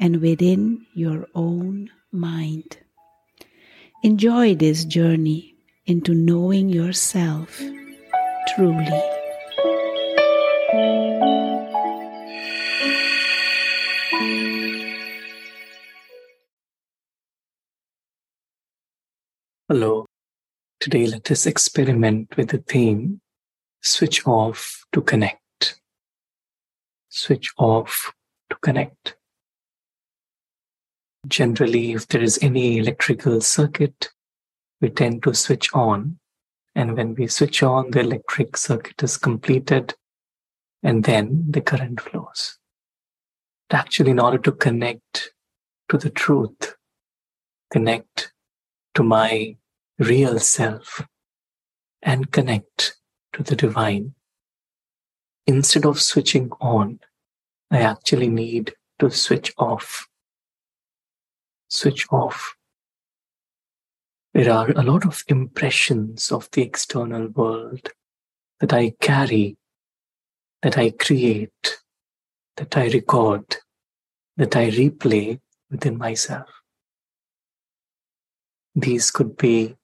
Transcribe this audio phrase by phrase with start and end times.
[0.00, 2.78] and within your own mind.
[4.02, 5.54] Enjoy this journey
[5.86, 7.60] into knowing yourself
[8.48, 9.02] truly.
[19.68, 20.06] Hello.
[20.80, 23.20] Today, let us experiment with the theme
[23.82, 25.80] switch off to connect.
[27.10, 28.12] Switch off
[28.48, 29.19] to connect.
[31.28, 34.10] Generally, if there is any electrical circuit,
[34.80, 36.18] we tend to switch on.
[36.74, 39.94] And when we switch on, the electric circuit is completed
[40.82, 42.58] and then the current flows.
[43.70, 45.32] Actually, in order to connect
[45.90, 46.76] to the truth,
[47.70, 48.32] connect
[48.94, 49.56] to my
[49.98, 51.06] real self,
[52.02, 52.96] and connect
[53.34, 54.14] to the divine,
[55.46, 57.00] instead of switching on,
[57.70, 60.08] I actually need to switch off
[61.70, 62.56] switch off.
[64.34, 67.88] There are a lot of impressions of the external world
[68.60, 69.56] that I carry,
[70.62, 71.78] that I create,
[72.56, 73.56] that I record,
[74.36, 76.48] that I replay within myself.
[78.74, 79.76] These could be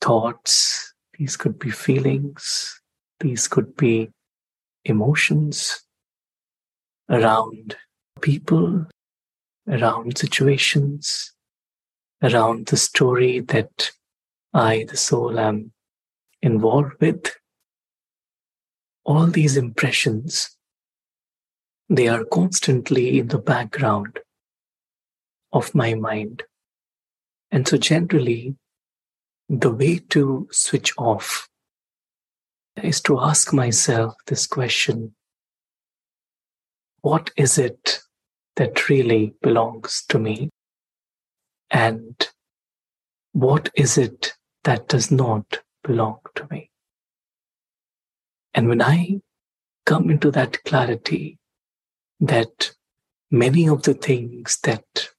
[0.00, 2.80] thoughts, these could be feelings,
[3.20, 4.10] these could be
[4.84, 5.82] emotions
[7.10, 7.76] around
[8.20, 8.86] people,
[9.68, 11.32] around situations,
[12.22, 13.90] around the story that
[14.54, 15.72] I, the soul, am
[16.42, 17.34] involved with.
[19.04, 20.56] All these impressions,
[21.88, 24.18] they are constantly in the background
[25.52, 26.42] of my mind.
[27.50, 28.56] And so generally,
[29.48, 31.48] the way to switch off
[32.82, 35.14] is to ask myself this question
[37.00, 38.00] What is it
[38.58, 40.50] that really belongs to me?
[41.70, 42.28] And
[43.32, 46.70] what is it that does not belong to me?
[48.54, 49.20] And when I
[49.86, 51.38] come into that clarity
[52.18, 52.72] that
[53.30, 55.10] many of the things that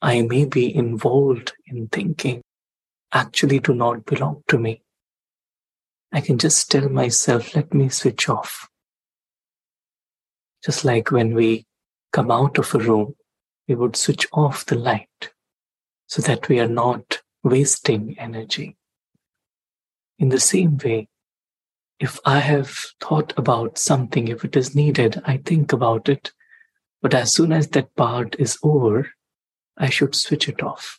[0.00, 2.42] I may be involved in thinking
[3.12, 4.82] actually do not belong to me,
[6.12, 8.68] I can just tell myself, let me switch off.
[10.64, 11.65] Just like when we
[12.16, 13.14] come out of a room,
[13.68, 15.32] we would switch off the light
[16.06, 18.74] so that we are not wasting energy.
[20.18, 21.08] In the same way,
[22.00, 22.70] if I have
[23.02, 26.32] thought about something, if it is needed, I think about it.
[27.02, 29.10] But as soon as that part is over,
[29.76, 30.98] I should switch it off.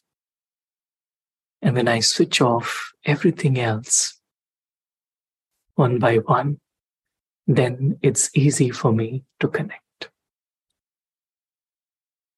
[1.63, 4.21] And when I switch off everything else,
[5.73, 6.59] one by one,
[7.47, 9.86] then it's easy for me to connect.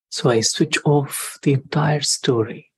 [0.09, 2.71] So I switch off the entire story.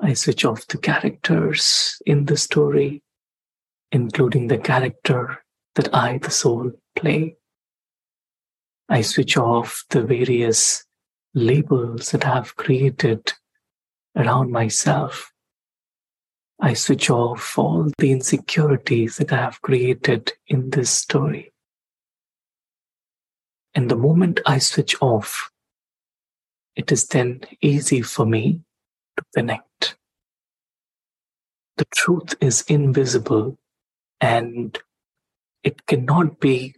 [0.00, 3.02] I switch off the characters in the story,
[3.90, 5.44] including the character
[5.76, 7.36] that I, the soul, play.
[8.88, 10.84] I switch off the various
[11.34, 13.32] labels that I've created
[14.16, 15.32] around myself.
[16.60, 21.52] I switch off all the insecurities that I have created in this story.
[23.74, 25.50] And the moment I switch off,
[26.76, 28.60] it is then easy for me
[29.16, 29.96] to connect.
[31.76, 33.58] The truth is invisible
[34.20, 34.78] and
[35.64, 36.74] it cannot be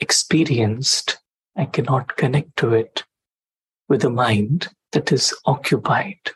[0.00, 1.18] experienced.
[1.56, 3.04] I cannot connect to it
[3.88, 6.30] with a mind that is occupied,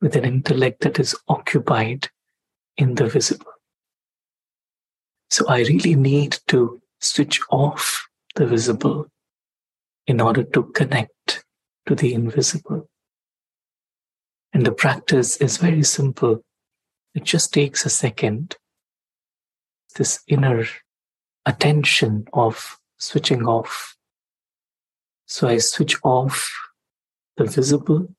[0.00, 2.08] with an intellect that is occupied
[2.76, 3.52] in the visible.
[5.28, 9.06] So I really need to switch off the visible
[10.06, 11.12] in order to connect
[11.86, 12.88] to the invisible.
[14.52, 16.42] And the practice is very simple.
[17.14, 18.56] It just takes a second.
[19.96, 20.64] This inner
[21.46, 23.96] attention of switching off.
[25.26, 26.52] So I switch off
[27.36, 28.14] the visible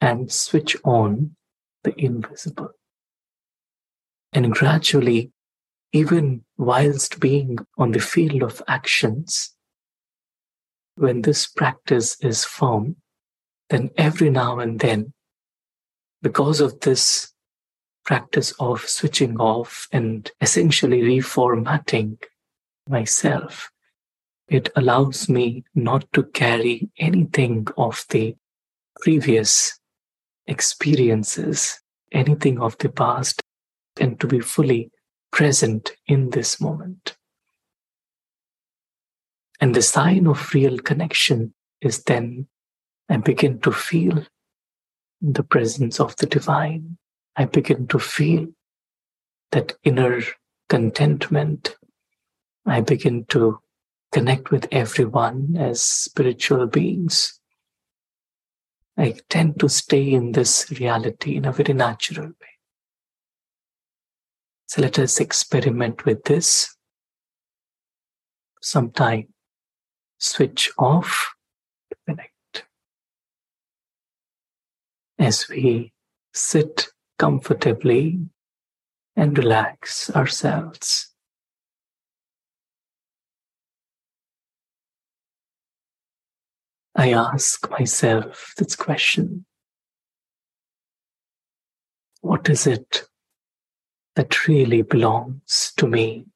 [0.00, 1.36] and switch on
[1.84, 2.70] the invisible.
[4.32, 5.32] And gradually,
[5.92, 9.55] even whilst being on the field of actions,
[10.96, 12.96] when this practice is firm,
[13.70, 15.12] then every now and then,
[16.22, 17.32] because of this
[18.04, 22.16] practice of switching off and essentially reformatting
[22.88, 23.70] myself,
[24.48, 28.36] it allows me not to carry anything of the
[29.00, 29.78] previous
[30.46, 31.80] experiences,
[32.12, 33.40] anything of the past,
[33.98, 34.90] and to be fully
[35.32, 37.16] present in this moment.
[39.60, 42.48] And the sign of real connection is then
[43.08, 44.26] I begin to feel
[45.20, 46.98] the presence of the divine.
[47.36, 48.48] I begin to feel
[49.52, 50.20] that inner
[50.68, 51.76] contentment.
[52.66, 53.60] I begin to
[54.12, 57.40] connect with everyone as spiritual beings.
[58.98, 62.56] I tend to stay in this reality in a very natural way.
[64.66, 66.74] So let us experiment with this
[68.60, 69.28] sometime.
[70.18, 71.34] Switch off
[71.90, 72.64] to connect.
[75.18, 75.92] As we
[76.32, 78.20] sit comfortably
[79.16, 81.12] and relax ourselves.
[86.94, 89.44] I ask myself this question
[92.20, 93.04] What is it
[94.14, 96.26] that really belongs to me?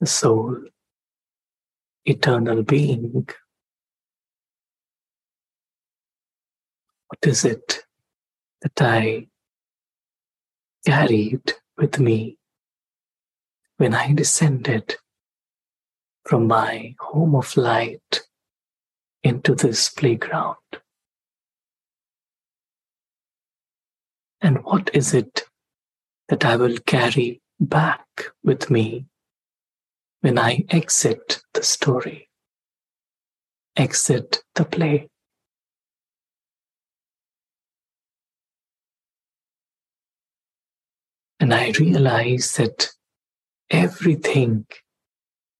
[0.00, 0.56] The soul,
[2.04, 3.28] eternal being.
[7.08, 7.84] What is it
[8.62, 9.28] that I
[10.86, 12.38] carried with me
[13.76, 14.96] when I descended
[16.24, 18.20] from my home of light
[19.22, 20.56] into this playground.
[24.40, 25.44] And what is it
[26.28, 28.06] that I will carry back
[28.42, 29.06] with me
[30.20, 32.28] when I exit the story,
[33.76, 35.08] exit the play?
[41.38, 42.88] And I realize that
[43.70, 44.66] everything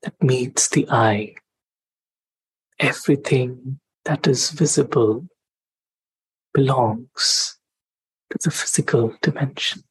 [0.02, 1.34] that meets the eye
[2.80, 5.28] everything that is visible
[6.54, 7.58] belongs
[8.30, 9.82] to the physical dimension.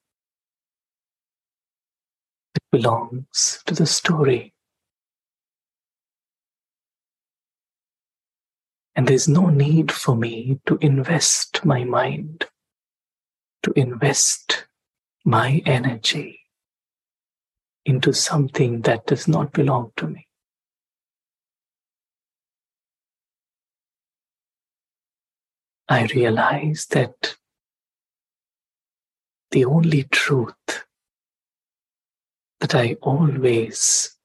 [2.55, 4.53] It belongs to the story.
[8.95, 12.45] And there's no need for me to invest my mind,
[13.63, 14.65] to invest
[15.23, 16.39] my energy
[17.85, 20.27] into something that does not belong to me.
[25.87, 27.35] I realize that
[29.51, 30.85] the only truth
[32.59, 34.15] that I always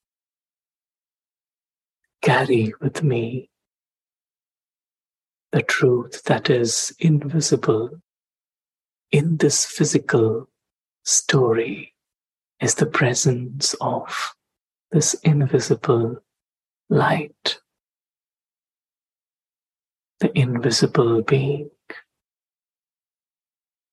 [2.20, 3.48] carry with me,
[5.54, 7.88] the truth that is invisible
[9.12, 10.48] in this physical
[11.04, 11.94] story,
[12.60, 14.34] is the presence of
[14.90, 16.16] this invisible
[16.90, 17.60] light.
[20.18, 21.70] The invisible being,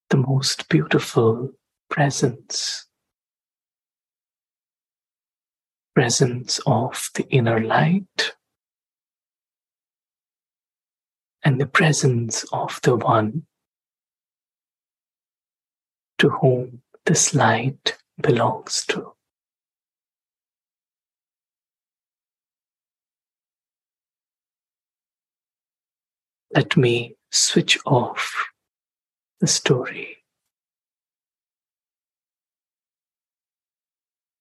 [0.09, 1.51] the most beautiful
[1.91, 2.87] presence,
[5.93, 8.33] presence of the inner light,
[11.43, 13.45] and the presence of the one
[16.19, 19.13] to whom this light belongs to.
[26.53, 28.49] let me switch off
[29.39, 30.17] the story.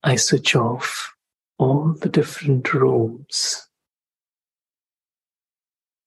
[0.02, 1.14] I switch off
[1.58, 3.68] all the different rooms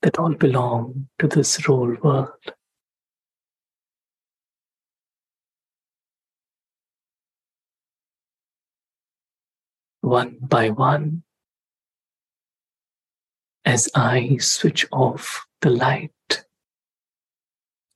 [0.04, 2.54] that all belong to this role world.
[10.02, 11.24] One by one,
[13.64, 16.46] as I switch off the light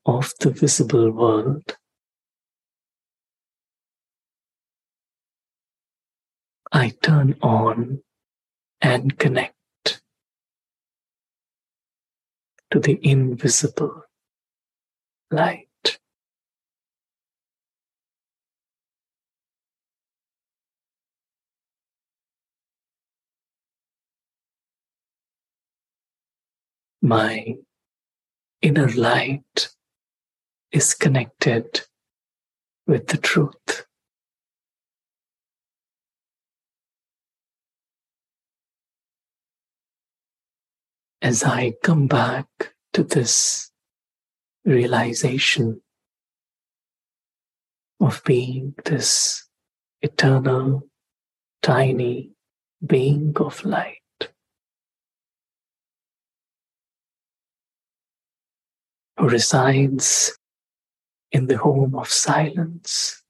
[0.05, 1.75] of the visible world,
[6.71, 8.01] I turn on
[8.81, 9.56] and connect
[12.71, 14.03] to the invisible
[15.31, 15.67] light.
[27.01, 27.55] My
[28.62, 29.69] inner light
[30.71, 31.81] is connected
[32.86, 33.87] with the truth.
[41.21, 43.71] As I come back to this
[44.65, 45.81] realization
[48.00, 49.47] of being this
[50.01, 50.88] eternal,
[51.62, 52.31] tiny
[52.86, 53.97] being of light.
[59.17, 60.38] Who resides
[61.31, 63.24] in the home of silence.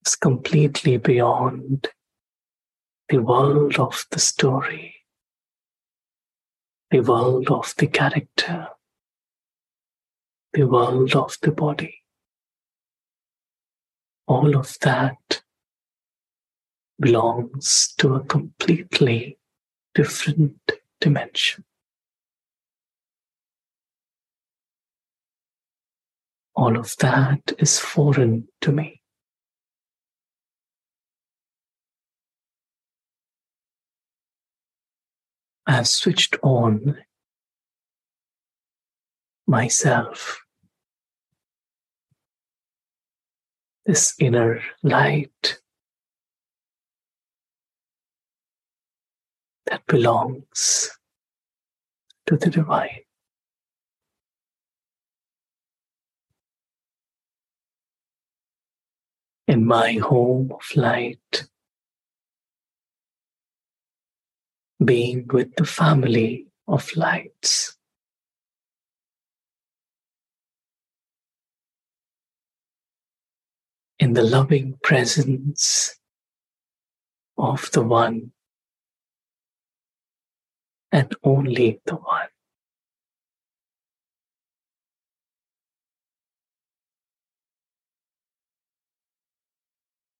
[0.00, 1.88] It's completely beyond
[3.10, 5.00] the world of the story
[6.90, 8.68] the world of the character,
[10.52, 12.02] the world of the body.
[14.26, 15.42] All of that
[16.98, 19.38] belongs to a completely
[19.94, 21.64] different dimension.
[26.56, 28.99] All of that is foreign to me.
[35.70, 36.98] I have switched on
[39.46, 40.42] myself.
[43.86, 45.60] This inner light
[49.66, 50.90] that belongs
[52.26, 53.02] to the divine.
[59.46, 61.44] In my home of light,
[64.84, 67.76] being with the family of lights.
[73.98, 75.94] In the loving presence
[77.36, 78.32] of the One
[80.90, 82.28] and only the One.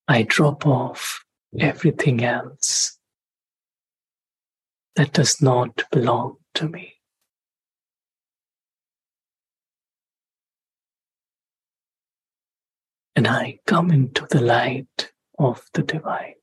[0.07, 1.25] I drop off
[1.57, 2.99] everything else
[4.95, 6.95] that does not belong to me.
[13.15, 16.35] And I come into the light of the divine.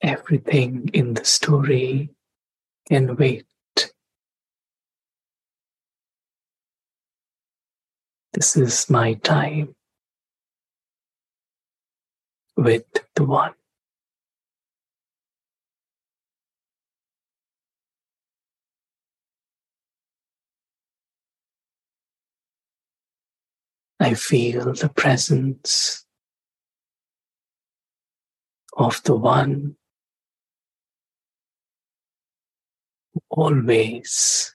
[0.00, 2.10] Everything in the story
[2.88, 3.46] can wait.
[8.32, 9.74] This is my time
[12.58, 12.82] with
[13.14, 13.52] the One.
[24.00, 26.04] I feel the presence
[28.76, 29.76] of the One
[33.14, 34.54] who always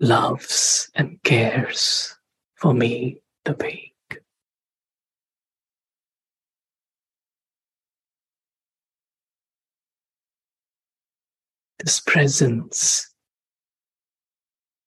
[0.00, 2.16] loves and cares
[2.54, 3.95] for me, the being.
[11.78, 13.12] This presence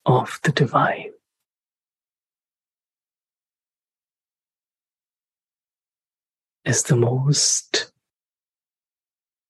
[0.05, 1.11] of the divine.
[6.65, 7.91] Is the most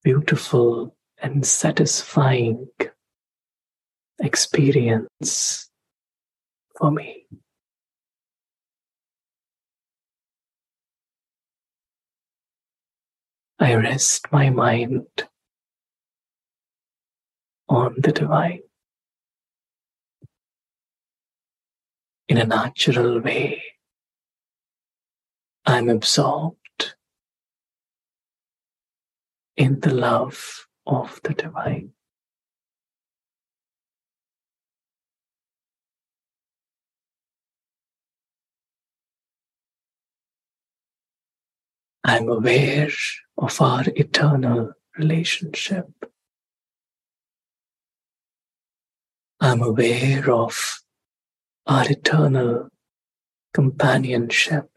[0.04, 2.68] beautiful and satisfying
[4.22, 5.70] experience
[6.78, 7.26] for me.
[13.60, 15.29] I rest my mind
[17.70, 18.62] on the divine
[22.28, 23.64] in a natural way.
[25.66, 26.96] I'm absorbed
[29.56, 31.92] in the love of the divine.
[42.04, 42.90] I'm aware
[43.38, 46.09] of our eternal relationship.
[49.42, 50.82] I'm aware of
[51.66, 52.68] our eternal
[53.54, 54.70] companionship.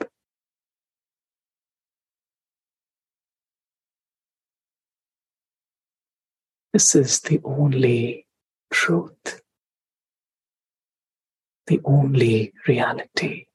[6.73, 8.27] This is the only
[8.71, 9.43] truth,
[11.67, 13.47] the only reality.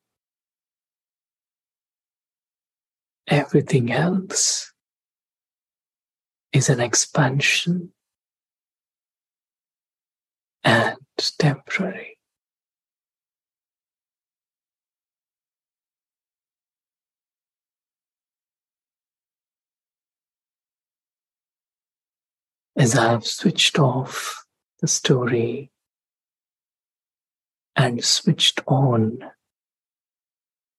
[3.28, 4.74] Everything else
[6.52, 7.94] is an expansion
[10.64, 12.18] and temporary.
[22.78, 24.46] As I've switched off
[24.82, 25.72] the story
[27.76, 29.20] and switched on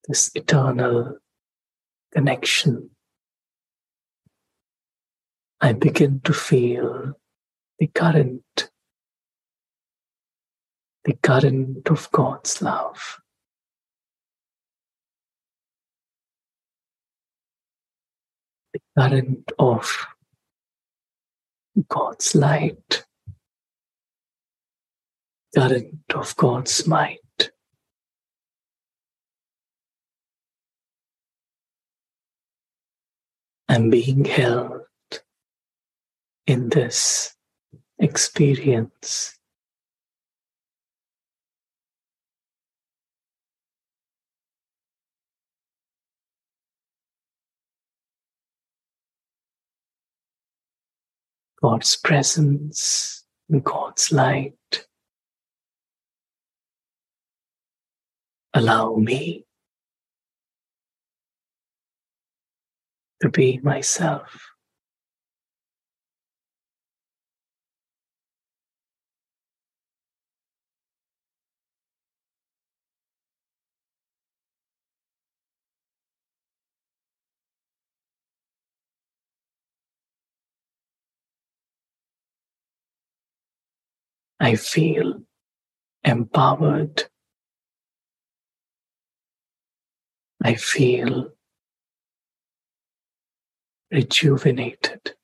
[0.06, 1.18] this eternal
[2.12, 2.90] connection,
[5.60, 7.18] I begin to feel
[7.80, 8.67] the current
[11.08, 13.18] the current of God's love.
[18.74, 20.06] The current of
[21.88, 23.06] God's light,
[25.56, 27.52] current of God's might.
[33.66, 34.82] I'm being held
[36.46, 37.34] in this
[37.98, 39.37] experience
[51.62, 53.24] God's presence,
[53.64, 54.86] God's light.
[58.54, 59.44] Allow me
[63.22, 64.52] to be myself.
[84.40, 85.22] I feel
[86.04, 87.04] empowered.
[90.42, 91.32] I feel
[93.90, 95.14] rejuvenated.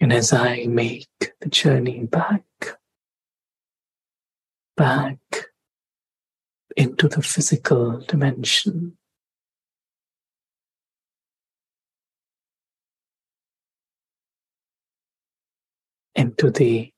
[0.00, 1.08] And as I make
[1.40, 2.44] the journey back,
[4.76, 5.18] back
[6.76, 8.96] into the physical dimension.
[16.14, 16.92] Into the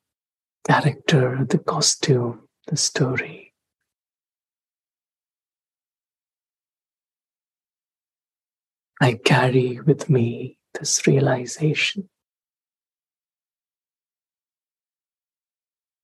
[0.67, 3.53] character, the costume, the story.
[9.01, 12.11] I carry with me this realization.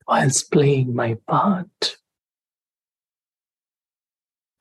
[0.09, 1.99] Whilst playing my part,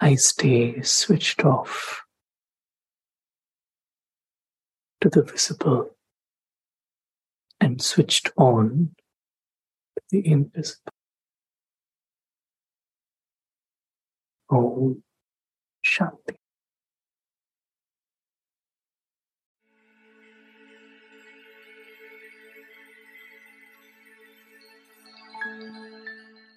[0.06, 2.04] I stay switched off
[5.02, 5.98] to the visible
[7.60, 8.91] and switched on
[9.96, 10.91] to the invisible.
[14.52, 15.02] Om
[15.84, 16.36] Shanti.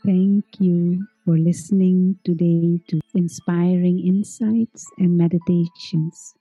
[0.05, 6.33] Thank you for listening today to inspiring insights and meditations.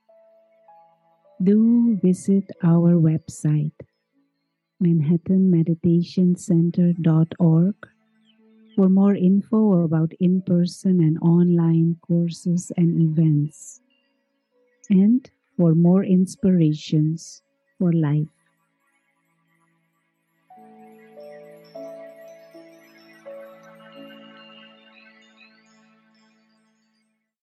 [1.44, 3.74] Do visit our website,
[4.82, 7.76] manhattanmeditationcenter.org,
[8.78, 13.82] for more info about in person and online courses and events,
[14.90, 17.42] and for more inspirations
[17.78, 18.37] for life.